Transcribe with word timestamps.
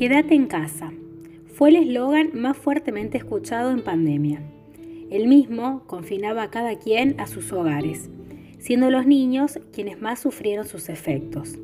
Quédate 0.00 0.34
en 0.34 0.46
casa. 0.46 0.94
Fue 1.52 1.68
el 1.68 1.76
eslogan 1.76 2.30
más 2.32 2.56
fuertemente 2.56 3.18
escuchado 3.18 3.70
en 3.70 3.84
pandemia. 3.84 4.40
El 5.10 5.28
mismo 5.28 5.82
confinaba 5.86 6.44
a 6.44 6.50
cada 6.50 6.78
quien 6.78 7.20
a 7.20 7.26
sus 7.26 7.52
hogares, 7.52 8.08
siendo 8.58 8.88
los 8.88 9.04
niños 9.04 9.60
quienes 9.74 10.00
más 10.00 10.18
sufrieron 10.20 10.66
sus 10.66 10.88
efectos. 10.88 11.58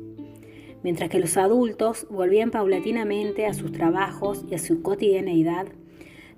Mientras 0.83 1.09
que 1.09 1.17
los 1.17 1.35
adultos 1.35 2.05
volvían 2.11 2.51
paulatinamente 2.51 3.47
a 3.47 3.55
sus 3.55 3.71
trabajos 3.71 4.45
y 4.47 4.53
a 4.53 4.59
su 4.59 4.83
cotidianeidad, 4.83 5.65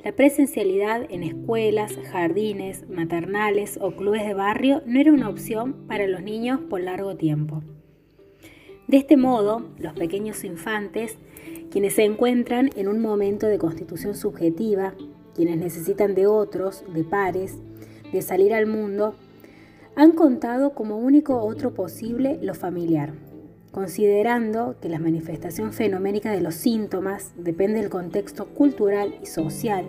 la 0.02 0.14
presencialidad 0.14 1.06
en 1.10 1.24
escuelas, 1.24 2.00
jardines, 2.10 2.88
maternales 2.90 3.78
o 3.82 3.92
clubes 3.92 4.26
de 4.26 4.36
barrio 4.36 4.84
no 4.86 5.02
era 5.02 5.12
una 5.12 5.28
opción 5.28 5.86
para 5.86 6.08
los 6.08 6.24
niños 6.24 6.62
por 6.70 6.80
largo 6.80 7.18
tiempo. 7.18 7.62
De 8.88 8.98
este 8.98 9.18
modo, 9.18 9.70
los 9.78 9.94
pequeños 9.94 10.44
infantes 10.44 11.20
quienes 11.72 11.94
se 11.94 12.04
encuentran 12.04 12.70
en 12.76 12.88
un 12.88 13.00
momento 13.00 13.48
de 13.48 13.58
constitución 13.58 14.16
subjetiva, 14.16 14.94
quienes 15.36 15.58
necesitan 15.58 16.16
de 16.16 16.28
otros, 16.28 16.84
de 16.94 17.04
pares, 17.04 17.58
de 18.12 18.22
salir 18.22 18.54
al 18.54 18.66
mundo, 18.66 19.16
han 19.96 20.12
contado 20.12 20.74
como 20.74 20.98
único 20.98 21.42
otro 21.42 21.74
posible 21.74 22.40
lo 22.42 22.54
familiar, 22.56 23.14
considerando 23.72 24.76
que 24.82 24.90
la 24.90 25.00
manifestación 25.00 25.74
fenoménica 25.74 26.32
de 26.32 26.42
los 26.42 26.56
síntomas 26.56 27.34
depende 27.38 27.80
del 27.80 27.90
contexto 27.90 28.48
cultural 28.48 29.16
y 29.22 29.26
social, 29.26 29.86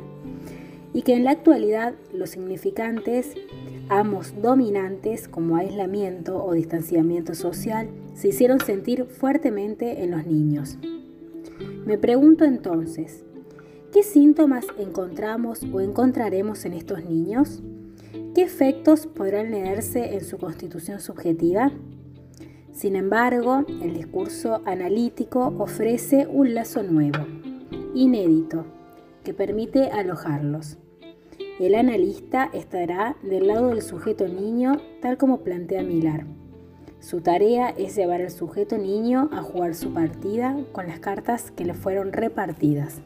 y 0.93 1.03
que 1.03 1.15
en 1.15 1.25
la 1.25 1.31
actualidad 1.31 1.95
los 2.13 2.31
significantes, 2.31 3.35
ambos 3.89 4.35
dominantes 4.43 5.29
como 5.29 5.57
aislamiento 5.57 6.45
o 6.45 6.53
distanciamiento 6.53 7.35
social, 7.35 7.89
se 8.15 8.29
hicieron 8.29 8.61
sentir 8.61 9.05
fuertemente 9.07 10.03
en 10.03 10.11
los 10.11 10.27
niños. 10.27 10.79
Me 11.87 11.97
pregunto 11.99 12.45
entonces, 12.45 13.25
¿qué 13.93 14.03
síntomas 14.03 14.67
encontramos 14.79 15.63
o 15.73 15.81
encontraremos 15.81 16.65
en 16.65 16.75
estos 16.75 17.05
niños? 17.05 17.63
¿Qué 18.35 18.43
efectos 18.43 19.07
podrán 19.07 19.51
leerse 19.51 20.15
en 20.15 20.25
su 20.25 20.39
constitución 20.39 21.01
subjetiva? 21.01 21.73
Sin 22.73 22.97
embargo, 22.97 23.65
el 23.83 23.95
discurso 23.95 24.63
analítico 24.67 25.55
ofrece 25.59 26.27
un 26.27 26.55
lazo 26.55 26.83
nuevo, 26.83 27.27
inédito, 27.95 28.67
que 29.25 29.35
permite 29.35 29.91
alojarlos. 29.91 30.79
El 31.59 31.75
analista 31.75 32.51
estará 32.53 33.17
del 33.23 33.49
lado 33.49 33.69
del 33.69 33.83
sujeto 33.83 34.29
niño 34.29 34.81
tal 35.03 35.19
como 35.19 35.41
plantea 35.41 35.83
Milar. 35.83 36.27
Su 37.01 37.23
tarea 37.23 37.71
es 37.71 37.97
llevar 37.97 38.21
al 38.21 38.31
sujeto 38.31 38.77
niño 38.77 39.31
a 39.33 39.43
jugar 39.43 39.75
su 39.75 39.95
partida 39.95 40.55
con 40.73 40.87
las 40.87 41.01
cartas 41.01 41.51
que 41.51 41.65
le 41.65 41.73
fueron 41.73 42.13
repartidas. 42.13 43.01